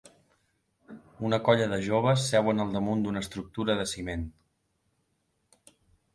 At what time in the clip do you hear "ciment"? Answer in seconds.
3.93-4.29